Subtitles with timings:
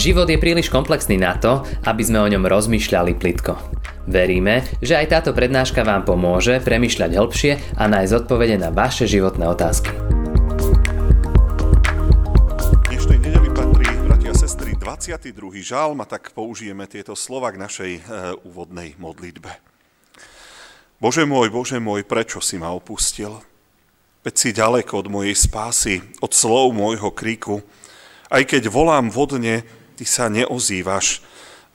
[0.00, 3.52] Život je príliš komplexný na to, aby sme o ňom rozmýšľali plitko.
[4.08, 9.44] Veríme, že aj táto prednáška vám pomôže premyšľať hĺbšie a nájsť odpovede na vaše životné
[9.44, 9.92] otázky.
[12.88, 15.36] Dnešnej nedeli patrí, bratia a sestry, 22.
[15.60, 18.00] žalm a tak použijeme tieto slova k našej e,
[18.48, 19.52] úvodnej modlitbe.
[20.96, 23.36] Bože môj, Bože môj, prečo si ma opustil?
[24.24, 27.60] Veď si ďaleko od mojej spásy, od slov môjho kríku.
[28.32, 31.20] Aj keď volám vodne, ty sa neozývaš,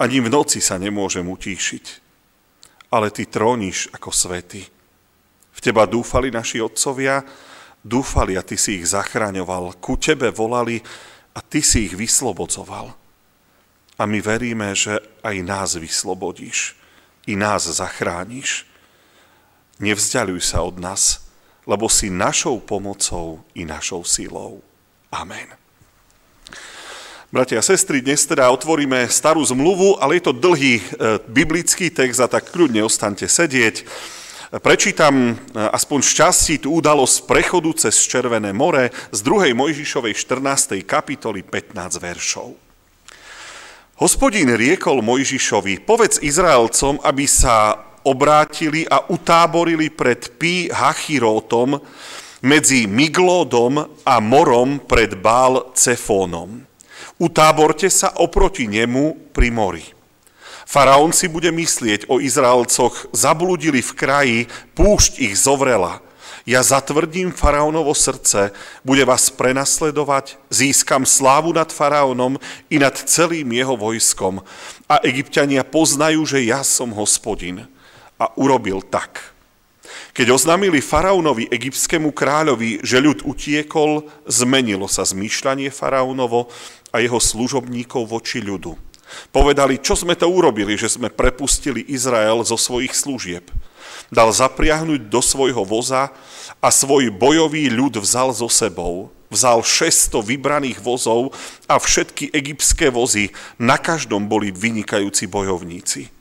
[0.01, 2.05] ani v noci sa nemôžem utíšiť
[2.95, 4.63] ale ty tróniš ako svety.
[5.55, 7.19] V teba dúfali naši otcovia,
[7.83, 10.79] dúfali a ty si ich zachraňoval, ku tebe volali
[11.35, 12.95] a ty si ich vyslobodzoval.
[13.99, 16.75] A my veríme, že aj nás vyslobodíš,
[17.27, 18.63] i nás zachrániš.
[19.79, 21.27] Nevzdialuj sa od nás,
[21.67, 24.63] lebo si našou pomocou i našou silou.
[25.11, 25.64] Amen.
[27.35, 30.83] Bratia a sestry, dnes teda otvoríme starú zmluvu, ale je to dlhý e,
[31.27, 33.83] biblický text a tak kľudne ostaňte sedieť.
[34.63, 39.51] Prečítam e, aspoň šťastí tú udalosť prechodu cez Červené more z 2.
[39.51, 40.79] Mojžišovej 14.
[40.87, 42.55] kapitoly 15 veršov.
[43.99, 47.75] Hospodín riekol Mojžišovi, povedz Izraelcom, aby sa
[48.07, 51.83] obrátili a utáborili pred Pi Hachirótom
[52.47, 56.74] medzi Miglódom a morom pred Bál Cefónom.
[57.15, 59.85] Utáborte sa oproti nemu pri mori.
[60.65, 64.39] Faraón si bude myslieť o Izraelcoch, zabludili v kraji,
[64.75, 66.03] púšť ich zovrela.
[66.45, 68.53] Ja zatvrdím faraónovo srdce,
[68.85, 72.37] bude vás prenasledovať, získam slávu nad faraónom
[72.69, 74.45] i nad celým jeho vojskom.
[74.85, 77.65] A egyptiania poznajú, že ja som hospodin.
[78.21, 79.35] A urobil tak.
[80.15, 86.47] Keď oznámili faraónovi, egyptskému kráľovi, že ľud utiekol, zmenilo sa zmýšľanie faraónovo
[86.95, 88.79] a jeho služobníkov voči ľudu.
[89.35, 93.51] Povedali, čo sme to urobili, že sme prepustili Izrael zo svojich služieb.
[94.07, 96.15] Dal zapriahnuť do svojho voza
[96.63, 99.11] a svoj bojový ľud vzal so sebou.
[99.27, 101.33] Vzal 600 vybraných vozov
[101.65, 106.13] a všetky egyptské vozy, na každom boli vynikajúci bojovníci.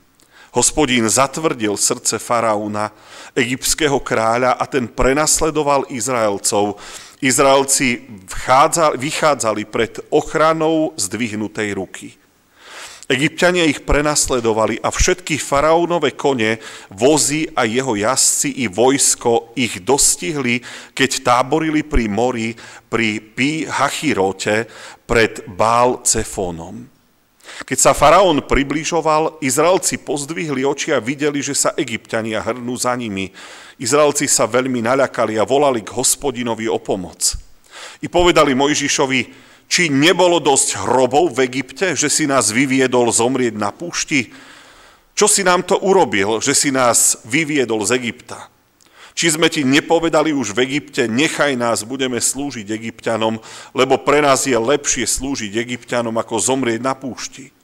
[0.55, 2.89] Hospodín zatvrdil srdce faraóna,
[3.35, 6.79] egyptského kráľa a ten prenasledoval Izraelcov.
[7.21, 8.03] Izraelci
[8.97, 12.09] vychádzali pred ochranou zdvihnutej ruky.
[13.05, 16.57] Egyptiania ich prenasledovali a všetky faraónové kone,
[16.89, 20.57] vozy a jeho jazdci i vojsko ich dostihli,
[20.97, 22.57] keď táborili pri mori
[22.89, 24.65] pri Pi Hachirote
[25.05, 26.94] pred Bál Cefónom.
[27.63, 33.31] Keď sa faraón približoval, Izraelci pozdvihli oči a videli, že sa egyptiania hrnú za nimi.
[33.79, 37.39] Izraelci sa veľmi naľakali a volali k hospodinovi o pomoc.
[38.03, 39.21] I povedali Mojžišovi,
[39.71, 44.35] či nebolo dosť hrobov v Egypte, že si nás vyviedol zomrieť na púšti?
[45.15, 48.51] Čo si nám to urobil, že si nás vyviedol z Egypta?
[49.15, 53.39] Či sme ti nepovedali už v Egypte, nechaj nás, budeme slúžiť egyptianom,
[53.71, 57.55] lebo pre nás je lepšie slúžiť egyptianom, ako zomrieť na púšti.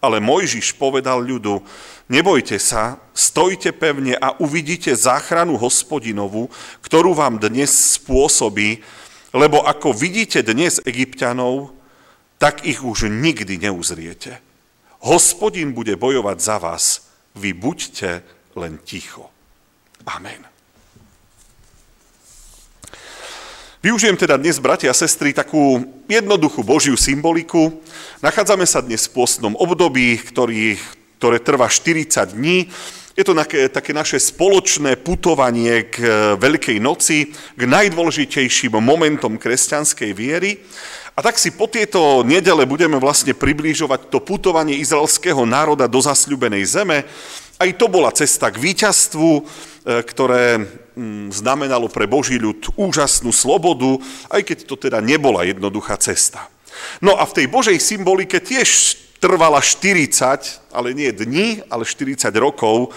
[0.00, 1.60] Ale Mojžiš povedal ľudu,
[2.08, 6.48] nebojte sa, stojte pevne a uvidíte záchranu hospodinovu,
[6.80, 8.80] ktorú vám dnes spôsobí,
[9.36, 11.76] lebo ako vidíte dnes egyptianov,
[12.40, 14.40] tak ich už nikdy neuzriete.
[15.04, 16.84] Hospodin bude bojovať za vás,
[17.36, 18.24] vy buďte
[18.56, 19.28] len ticho.
[20.08, 20.55] Amen.
[23.86, 25.78] Využijem teda dnes, bratia a sestry, takú
[26.10, 27.70] jednoduchú Božiu symboliku.
[28.18, 30.74] Nachádzame sa dnes v pôstnom období, ktorý,
[31.22, 32.66] ktoré trvá 40 dní.
[33.14, 40.10] Je to také, také naše spoločné putovanie k e, Veľkej noci, k najdôležitejším momentom kresťanskej
[40.18, 40.66] viery.
[41.14, 46.66] A tak si po tieto nedele budeme vlastne priblížovať to putovanie izraelského národa do zasľubenej
[46.66, 47.06] zeme.
[47.56, 49.42] Aj to bola cesta k víťazstvu, e,
[50.04, 50.64] ktoré
[50.96, 54.00] Mm, znamenalo pre Boží ľud úžasnú slobodu,
[54.32, 56.48] aj keď to teda nebola jednoduchá cesta.
[57.04, 62.96] No a v tej Božej symbolike tiež trvala 40, ale nie dní, ale 40 rokov.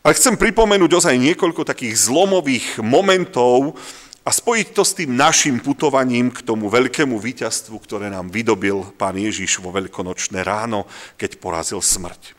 [0.00, 3.76] Ale chcem pripomenúť ozaj niekoľko takých zlomových momentov
[4.24, 9.20] a spojiť to s tým našim putovaním k tomu veľkému víťazstvu, ktoré nám vydobil pán
[9.20, 10.88] Ježiš vo veľkonočné ráno,
[11.20, 12.35] keď porazil smrť.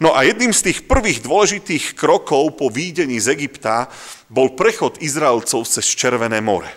[0.00, 3.88] No a jedným z tých prvých dôležitých krokov po výdení z Egypta
[4.32, 6.68] bol prechod Izraelcov cez Červené more.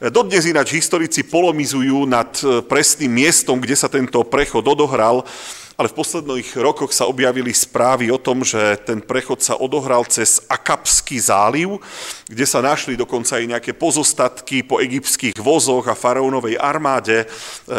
[0.00, 5.28] Dodnes ináč historici polomizujú nad e, presným miestom, kde sa tento prechod odohral,
[5.80, 10.44] ale v posledných rokoch sa objavili správy o tom, že ten prechod sa odohral cez
[10.44, 11.80] Akapský záliv,
[12.28, 17.24] kde sa našli dokonca aj nejaké pozostatky po egyptských vozoch a faraónovej armáde.
[17.24, 17.26] E,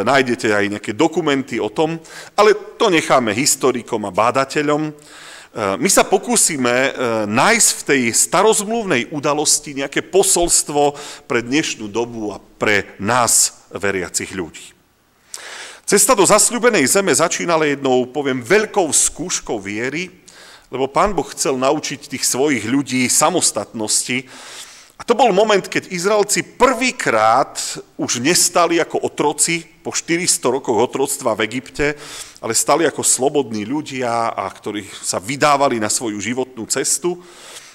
[0.01, 2.01] nájdete aj nejaké dokumenty o tom,
[2.33, 4.97] ale to necháme historikom a bádateľom.
[5.51, 6.95] My sa pokúsime
[7.27, 10.95] nájsť v tej starozmluvnej udalosti nejaké posolstvo
[11.27, 14.80] pre dnešnú dobu a pre nás, veriacich ľudí.
[15.85, 20.11] Cesta do zasľubenej zeme začínala jednou, poviem, veľkou skúškou viery,
[20.71, 24.23] lebo pán Boh chcel naučiť tých svojich ľudí samostatnosti.
[24.95, 27.57] A to bol moment, keď Izraelci prvýkrát
[27.97, 31.97] už nestali ako otroci po 400 rokoch otroctva v Egypte,
[32.37, 37.17] ale stali ako slobodní ľudia, a ktorí sa vydávali na svoju životnú cestu.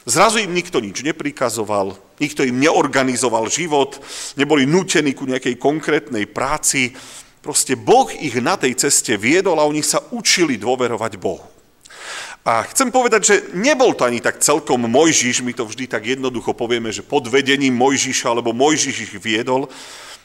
[0.07, 3.99] Zrazu im nikto nič neprikazoval, nikto im neorganizoval život,
[4.39, 6.95] neboli nútení ku nejakej konkrétnej práci,
[7.47, 11.47] Proste Boh ich na tej ceste viedol a oni sa učili dôverovať Bohu.
[12.43, 16.59] A chcem povedať, že nebol to ani tak celkom Mojžiš, my to vždy tak jednoducho
[16.59, 19.71] povieme, že pod vedením Mojžiša, alebo Mojžiš ich viedol.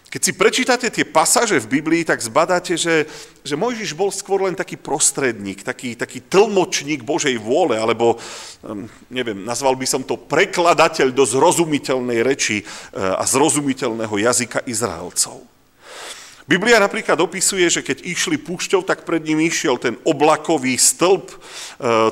[0.09, 3.06] Keď si prečítate tie pasáže v Biblii, tak zbadáte, že,
[3.45, 8.18] že Mojžiš bol skôr len taký prostredník, taký, taký tlmočník Božej vôle, alebo,
[8.65, 12.65] hm, neviem, nazval by som to prekladateľ do zrozumiteľnej reči eh,
[12.97, 15.61] a zrozumiteľného jazyka Izraelcov.
[16.50, 21.30] Biblia napríklad opisuje, že keď išli púšťou, tak pred ním išiel ten oblakový stĺp.
[21.30, 21.36] E,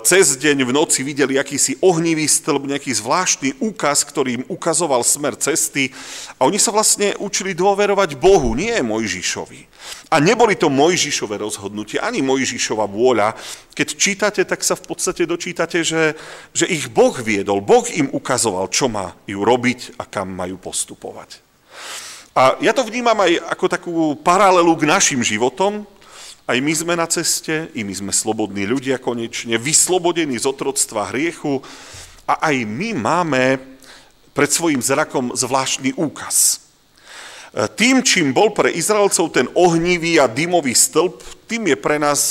[0.05, 5.33] cez deň v noci videli akýsi ohnivý stĺp, nejaký zvláštny úkaz, ktorý im ukazoval smer
[5.33, 5.89] cesty.
[6.37, 9.65] A oni sa vlastne učili dôverovať Bohu, nie Mojžišovi.
[10.13, 13.33] A neboli to Mojžišové rozhodnutie, ani Mojžišova vôľa.
[13.73, 16.13] Keď čítate, tak sa v podstate dočítate, že,
[16.53, 17.65] že ich Boh viedol.
[17.65, 21.48] Boh im ukazoval, čo majú robiť a kam majú postupovať.
[22.37, 25.83] A ja to vnímam aj ako takú paralelu k našim životom.
[26.49, 31.61] Aj my sme na ceste, i my sme slobodní ľudia konečne, vyslobodení z otroctva hriechu
[32.25, 33.61] a aj my máme
[34.33, 36.65] pred svojim zrakom zvláštny úkaz.
[37.53, 42.21] E, tým, čím bol pre Izraelcov ten ohnivý a dymový stĺp, tým je pre nás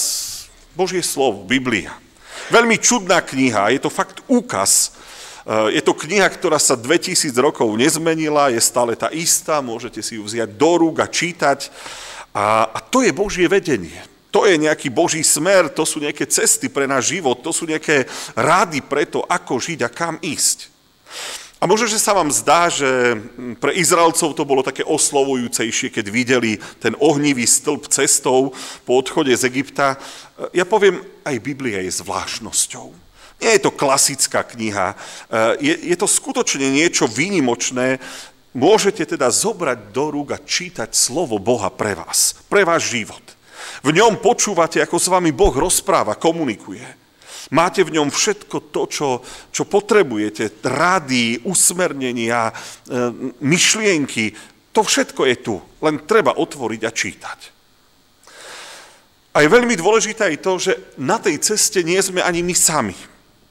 [0.75, 1.95] Božie slovo, Biblia.
[2.55, 4.95] Veľmi čudná kniha, je to fakt úkaz,
[5.49, 10.23] je to kniha, ktorá sa 2000 rokov nezmenila, je stále tá istá, môžete si ju
[10.29, 11.73] vziať do rúk a čítať.
[12.37, 13.97] A, a to je Božie vedenie.
[14.29, 18.05] To je nejaký Boží smer, to sú nejaké cesty pre náš život, to sú nejaké
[18.37, 20.69] rády pre to, ako žiť a kam ísť.
[21.59, 23.19] A možno, že sa vám zdá, že
[23.59, 28.55] pre Izraelcov to bolo také oslovujúcejšie, keď videli ten ohnivý stĺp cestou
[28.87, 29.97] po odchode z Egypta.
[30.55, 33.08] Ja poviem, aj Biblia je zvláštnosťou.
[33.39, 38.03] Nie je to klasická kniha, eh, je, je to skutočne niečo výnimočné.
[38.57, 43.23] Môžete teda zobrať do rúk a čítať slovo Boha pre vás, pre váš život.
[43.87, 46.83] V ňom počúvate, ako s vami Boh rozpráva, komunikuje.
[47.55, 49.09] Máte v ňom všetko to, čo,
[49.55, 54.35] čo potrebujete, rady, usmernenia, eh, myšlienky,
[54.75, 57.41] to všetko je tu, len treba otvoriť a čítať.
[59.35, 62.97] A je veľmi dôležité aj to, že na tej ceste nie sme ani my sami.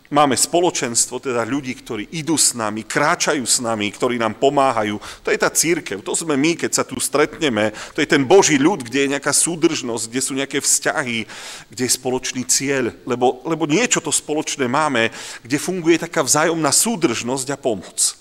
[0.08, 4.96] Máme spoločenstvo, teda ľudí, ktorí idú s nami, kráčajú s nami, ktorí nám pomáhajú.
[5.20, 7.76] To je tá církev, to sme my, keď sa tu stretneme.
[7.92, 11.28] To je ten Boží ľud, kde je nejaká súdržnosť, kde sú nejaké vzťahy,
[11.68, 12.96] kde je spoločný cieľ.
[13.04, 15.12] Lebo, lebo niečo to spoločné máme,
[15.44, 18.16] kde funguje taká vzájomná súdržnosť a pomoc.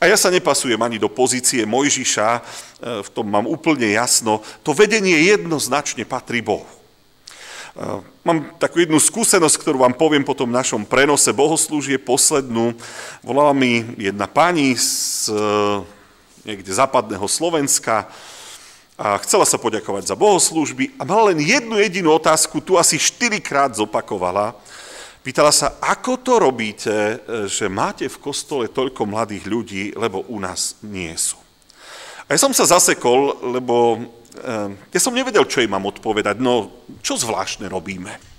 [0.00, 2.40] A ja sa nepasujem ani do pozície Mojžiša, e,
[3.04, 4.40] v tom mám úplne jasno.
[4.64, 6.79] To vedenie jednoznačne patrí Bohu.
[8.26, 12.74] Mám takú jednu skúsenosť, ktorú vám poviem po tom našom prenose bohoslúžie poslednú.
[13.22, 15.30] Volala mi jedna pani z
[16.42, 18.10] niekde západného Slovenska
[18.98, 23.72] a chcela sa poďakovať za bohoslúžby a mala len jednu jedinú otázku, tu asi štyrikrát
[23.78, 24.58] zopakovala.
[25.20, 30.80] Pýtala sa, ako to robíte, že máte v kostole toľko mladých ľudí, lebo u nás
[30.80, 31.36] nie sú.
[32.24, 34.00] A ja som sa zasekol, lebo
[34.90, 36.38] ja som nevedel, čo im mám odpovedať.
[36.38, 38.30] No, čo zvláštne robíme?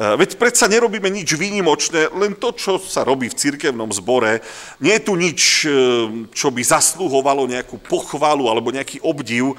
[0.00, 4.40] Ehm, veď predsa nerobíme nič výnimočné, len to, čo sa robí v cirkevnom zbore.
[4.80, 9.52] Nie je tu nič, ehm, čo by zasluhovalo nejakú pochvalu alebo nejaký obdiv.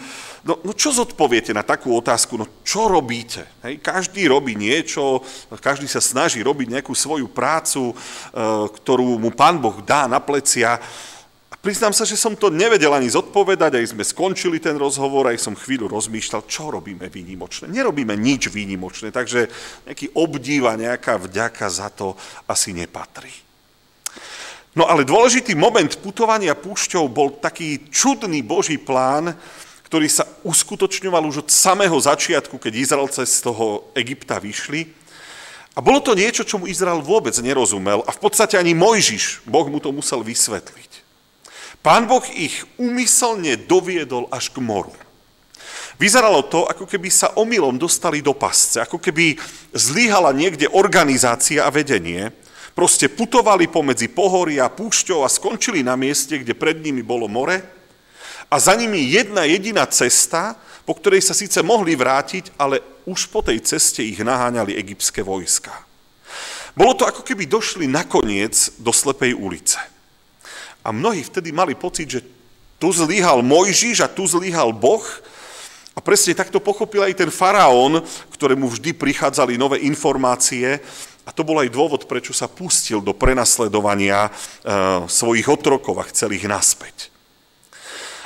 [0.44, 2.36] No, no čo zodpoviete na takú otázku?
[2.36, 3.46] No čo robíte?
[3.64, 5.24] Hej, každý robí niečo,
[5.64, 7.96] každý sa snaží robiť nejakú svoju prácu,
[8.84, 10.76] ktorú mu Pán Boh dá na plecia.
[11.64, 15.56] Priznám sa, že som to nevedel ani zodpovedať, aj sme skončili ten rozhovor, aj som
[15.56, 17.72] chvíľu rozmýšľal, čo robíme výnimočné.
[17.72, 19.48] Nerobíme nič výnimočné, takže
[19.88, 22.20] nejaký obdiv nejaká vďaka za to
[22.52, 23.32] asi nepatrí.
[24.76, 29.32] No ale dôležitý moment putovania púšťou bol taký čudný Boží plán,
[29.88, 34.92] ktorý sa uskutočňoval už od samého začiatku, keď Izraelce z toho Egypta vyšli.
[35.74, 39.80] A bolo to niečo, čomu Izrael vôbec nerozumel a v podstate ani Mojžiš, Boh mu
[39.80, 40.93] to musel vysvetliť.
[41.84, 44.96] Pán Boh ich umyselne doviedol až k moru.
[46.00, 49.36] Vyzeralo to, ako keby sa omylom dostali do pasce, ako keby
[49.76, 52.32] zlíhala niekde organizácia a vedenie,
[52.74, 57.84] proste putovali pomedzi pohoria, púšťou a skončili na mieste, kde pred nimi bolo more
[58.50, 63.42] a za nimi jedna jediná cesta, po ktorej sa síce mohli vrátiť, ale už po
[63.42, 65.74] tej ceste ich naháňali egyptské vojska.
[66.74, 69.93] Bolo to ako keby došli nakoniec do slepej ulice.
[70.84, 72.22] A mnohí vtedy mali pocit, že
[72.76, 75.04] tu zlíhal Mojžiš a tu zlíhal Boh
[75.96, 78.04] a presne takto pochopil aj ten faraón,
[78.36, 80.84] ktorému vždy prichádzali nové informácie
[81.24, 84.32] a to bol aj dôvod, prečo sa pustil do prenasledovania e,
[85.08, 87.08] svojich otrokov a chcel ich naspäť.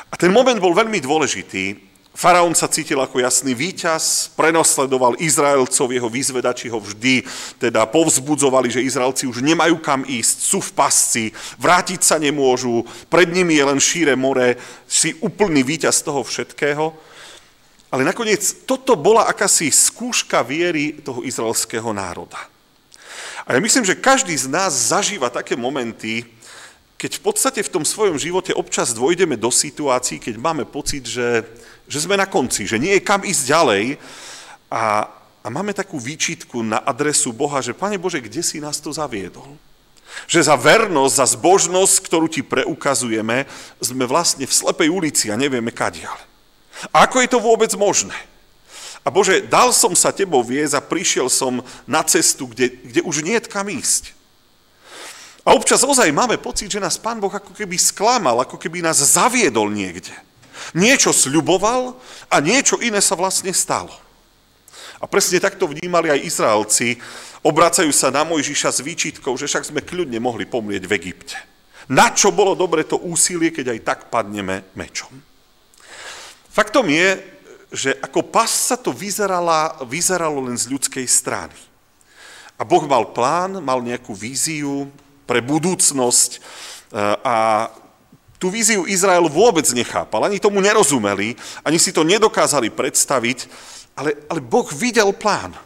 [0.09, 1.86] A ten moment bol veľmi dôležitý.
[2.17, 7.21] Faraón sa cítil ako jasný víťaz, prenosledoval Izraelcov, jeho vyzvedači ho vždy
[7.61, 11.23] teda povzbudzovali, že Izraelci už nemajú kam ísť, sú v pasci,
[11.61, 14.57] vrátiť sa nemôžu, pred nimi je len šíre more,
[14.89, 16.89] si úplný víťaz toho všetkého.
[17.93, 22.41] Ale nakoniec toto bola akási skúška viery toho izraelského národa.
[23.45, 26.25] A ja myslím, že každý z nás zažíva také momenty,
[26.97, 31.45] keď v podstate v tom svojom živote občas dôjdeme do situácií, keď máme pocit, že,
[31.87, 33.83] že sme na konci, že nie je kam ísť ďalej
[34.67, 35.07] a,
[35.41, 39.55] a máme takú výčitku na adresu Boha, že Pane Bože, kde si nás to zaviedol?
[40.27, 43.47] Že za vernosť, za zbožnosť, ktorú ti preukazujeme,
[43.79, 46.19] sme vlastne v slepej ulici a nevieme kadiaľ.
[46.91, 48.15] A ako je to vôbec možné?
[49.01, 53.23] A Bože, dal som sa tebou viesť a prišiel som na cestu, kde, kde už
[53.23, 54.11] nie je kam ísť.
[55.47, 58.99] A občas ozaj máme pocit, že nás Pán Boh ako keby sklamal, ako keby nás
[58.99, 60.11] zaviedol niekde.
[60.73, 61.95] Niečo sľuboval
[62.31, 63.93] a niečo iné sa vlastne stalo.
[64.97, 66.97] A presne takto vnímali aj Izraelci,
[67.45, 71.37] obracajú sa na Mojžiša s výčitkou, že však sme kľudne mohli pomrieť v Egypte.
[71.87, 75.13] Na čo bolo dobre to úsilie, keď aj tak padneme mečom?
[76.49, 77.21] Faktom je,
[77.71, 81.55] že ako pasca to vyzerala, vyzeralo len z ľudskej strany.
[82.57, 84.89] A Boh mal plán, mal nejakú víziu,
[85.27, 86.39] pre budúcnosť e,
[87.21, 87.67] a
[88.37, 91.33] tú víziu Izrael vôbec nechápal, ani tomu nerozumeli,
[91.65, 93.49] ani si to nedokázali predstaviť,
[93.97, 95.57] ale, ale Boh videl plán.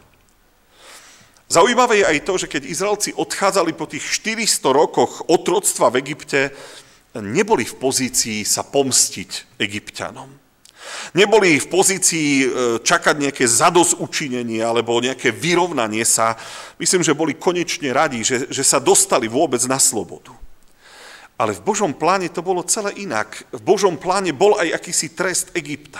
[1.52, 6.48] Zaujímavé je aj to, že keď Izraelci odchádzali po tých 400 rokoch otroctva v Egypte,
[7.20, 10.32] neboli v pozícii sa pomstiť egyptianom.
[11.12, 12.46] Neboli v pozícii e,
[12.80, 16.40] čakať nejaké zadozučinenie alebo nejaké vyrovnanie sa.
[16.80, 20.32] Myslím, že boli konečne radi, že, že sa dostali vôbec na slobodu.
[21.42, 23.42] Ale v Božom pláne to bolo celé inak.
[23.50, 25.98] V Božom pláne bol aj akýsi trest Egypta.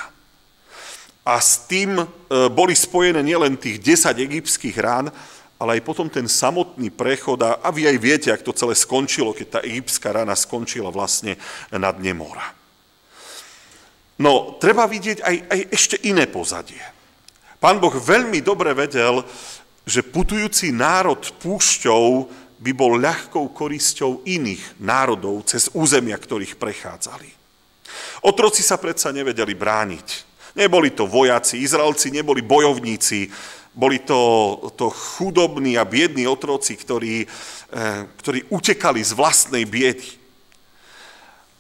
[1.27, 2.07] A s tým e,
[2.47, 5.11] boli spojené nielen tých 10 egyptských rán,
[5.59, 9.35] ale aj potom ten samotný prechod a, a vy aj viete, ak to celé skončilo,
[9.35, 11.35] keď tá egyptská rana skončila vlastne
[11.75, 12.47] na dne mora.
[14.23, 16.79] No, treba vidieť aj, aj ešte iné pozadie.
[17.59, 19.27] Pán Boh veľmi dobre vedel,
[19.83, 22.31] že putujúci národ púšťou
[22.63, 27.27] by bol ľahkou korisťou iných národov cez územia, ktorých prechádzali.
[28.23, 30.09] Otroci sa predsa nevedeli brániť.
[30.55, 33.27] Neboli to vojaci, Izraelci neboli bojovníci,
[33.75, 40.23] boli to, to chudobní a biední otroci, ktorí, eh, ktorí utekali z vlastnej biedy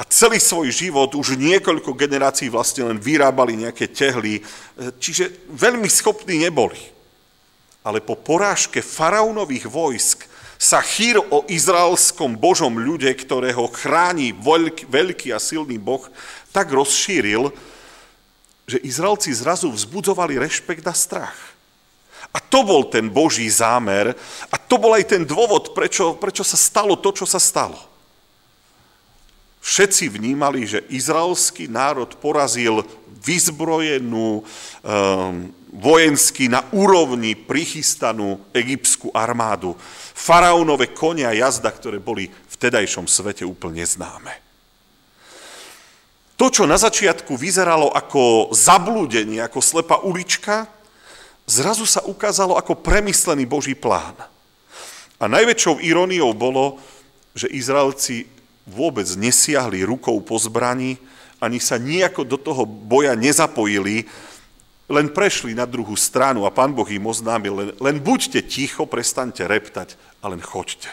[0.03, 4.43] a celý svoj život už niekoľko generácií vlastne len vyrábali nejaké tehly,
[4.99, 6.83] čiže veľmi schopní neboli.
[7.87, 10.27] Ale po porážke faraónových vojsk
[10.63, 16.07] sa chýr o izraelskom Božom ľude, ktorého chráni veľký, veľký a silný Boh,
[16.55, 17.51] tak rozšíril,
[18.71, 21.35] že Izraelci zrazu vzbudzovali rešpekt a strach.
[22.31, 24.15] A to bol ten Boží zámer
[24.55, 27.77] a to bol aj ten dôvod, prečo, prečo sa stalo to, čo sa stalo.
[29.67, 32.87] Všetci vnímali, že izraelský národ porazil
[33.27, 39.73] vyzbrojenú, um, vojensky na úrovni prichystanú egyptskú armádu.
[40.13, 44.37] Faraónové konia a jazda, ktoré boli v tedajšom svete úplne známe.
[46.37, 50.69] To, čo na začiatku vyzeralo ako zablúdenie, ako slepá ulička,
[51.49, 54.15] zrazu sa ukázalo ako premyslený Boží plán.
[55.23, 56.83] A najväčšou iróniou bolo,
[57.33, 58.29] že Izraelci
[58.67, 60.99] vôbec nesiahli rukou po zbrani,
[61.43, 64.07] ani sa nejako do toho boja nezapojili,
[64.91, 69.47] len prešli na druhú stranu a pán Boh im oznámil, len, len buďte ticho, prestaňte
[69.47, 70.91] reptať a len choďte.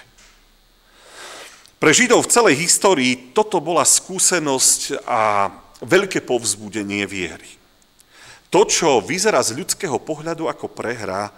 [1.79, 5.48] Pre Židov v celej histórii toto bola skúsenosť a
[5.79, 7.48] veľké povzbudenie viery.
[8.51, 11.31] To, čo vyzerá z ľudského pohľadu ako prehra,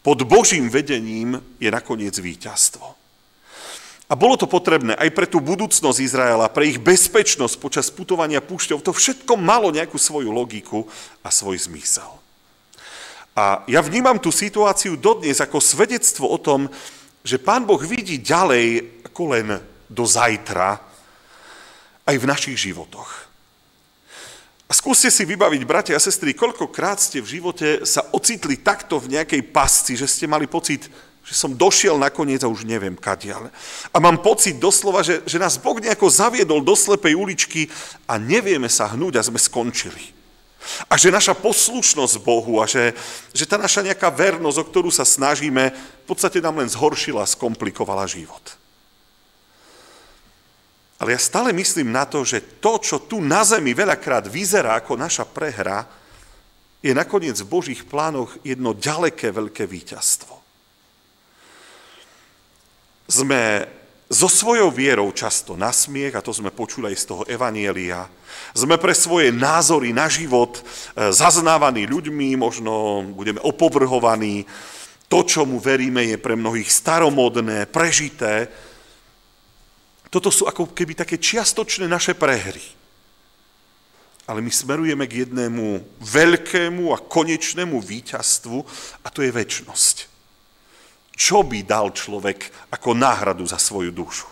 [0.00, 3.03] pod Božím vedením je nakoniec víťazstvo.
[4.14, 8.78] A bolo to potrebné aj pre tú budúcnosť Izraela, pre ich bezpečnosť počas putovania púšťov.
[8.86, 10.86] To všetko malo nejakú svoju logiku
[11.26, 12.06] a svoj zmysel.
[13.34, 16.70] A ja vnímam tú situáciu dodnes ako svedectvo o tom,
[17.26, 19.58] že Pán Boh vidí ďalej ako len
[19.90, 20.78] do zajtra
[22.06, 23.10] aj v našich životoch.
[24.70, 29.18] A skúste si vybaviť, bratia a sestry, koľkokrát ste v živote sa ocitli takto v
[29.18, 30.86] nejakej pasci, že ste mali pocit,
[31.24, 33.48] že som došiel nakoniec a už neviem kadiaľ.
[33.88, 37.72] A mám pocit doslova, že, že nás Boh nejako zaviedol do slepej uličky
[38.04, 40.12] a nevieme sa hnúť a sme skončili.
[40.88, 42.92] A že naša poslušnosť Bohu a že,
[43.32, 47.28] že tá naša nejaká vernosť, o ktorú sa snažíme, v podstate nám len zhoršila a
[47.28, 48.60] skomplikovala život.
[51.00, 54.96] Ale ja stále myslím na to, že to, čo tu na zemi veľakrát vyzerá ako
[54.96, 55.88] naša prehra,
[56.84, 60.43] je nakoniec v Božích plánoch jedno ďaleké veľké víťazstvo.
[63.04, 63.68] Sme
[64.08, 68.06] so svojou vierou často na smiech, a to sme počuli aj z toho Evanielia.
[68.54, 70.62] Sme pre svoje názory na život e,
[71.10, 74.46] zaznávaní ľuďmi, možno budeme opovrhovaní.
[75.08, 78.48] To, čo mu veríme, je pre mnohých staromodné, prežité,
[80.14, 82.62] toto sú ako keby také čiastočné naše prehry.
[84.30, 88.58] Ale my smerujeme k jednému veľkému a konečnému víťazstvu
[89.04, 90.13] a to je väčnosť.
[91.14, 94.26] Čo by dal človek ako náhradu za svoju dušu?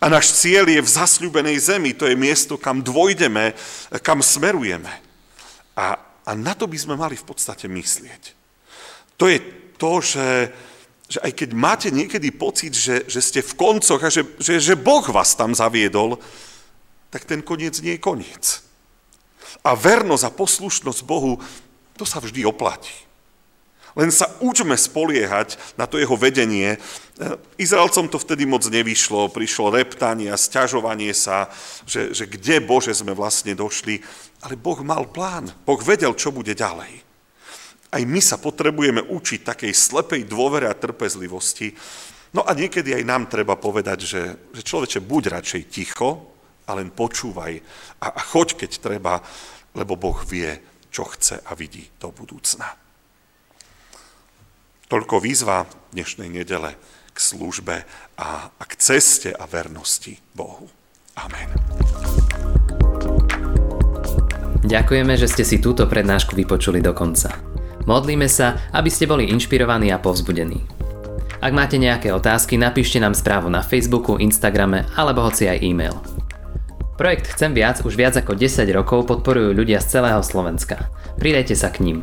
[0.00, 3.52] A náš cieľ je v zasľubenej zemi, to je miesto, kam dvojdeme,
[4.00, 4.90] kam smerujeme.
[5.76, 8.22] A, a na to by sme mali v podstate myslieť.
[9.20, 9.38] To je
[9.76, 10.26] to, že
[11.10, 14.78] že aj keď máte niekedy pocit, že, že ste v koncoch a že, že, že
[14.78, 16.22] Boh vás tam zaviedol,
[17.10, 18.62] tak ten koniec nie je koniec.
[19.66, 21.42] A vernosť a poslušnosť Bohu,
[21.98, 22.94] to sa vždy oplatí.
[23.98, 26.78] Len sa učme spoliehať na to jeho vedenie.
[27.58, 31.50] Izraelcom to vtedy moc nevyšlo, prišlo reptanie a sťažovanie sa,
[31.84, 33.98] že, že kde Bože sme vlastne došli.
[34.46, 37.02] Ale Boh mal plán, Boh vedel, čo bude ďalej.
[37.90, 41.74] Aj my sa potrebujeme učiť takej slepej dôvere a trpezlivosti.
[42.30, 44.22] No a niekedy aj nám treba povedať, že,
[44.54, 46.30] že človeče, buď radšej ticho
[46.70, 47.52] a len počúvaj
[47.98, 49.18] a, a choď, keď treba,
[49.74, 50.54] lebo Boh vie,
[50.94, 52.89] čo chce a vidí do budúcna.
[54.90, 56.74] Toľko výzva dnešnej nedele
[57.14, 57.86] k službe
[58.18, 60.66] a, a k ceste a vernosti Bohu.
[61.14, 61.46] Amen.
[64.66, 67.38] Ďakujeme, že ste si túto prednášku vypočuli do konca.
[67.86, 70.58] Modlíme sa, aby ste boli inšpirovaní a povzbudení.
[71.38, 76.02] Ak máte nejaké otázky, napíšte nám správu na Facebooku, Instagrame alebo hoci aj e-mail.
[76.98, 80.90] Projekt Chcem viac už viac ako 10 rokov podporujú ľudia z celého Slovenska.
[81.14, 82.02] Pridajte sa k ním.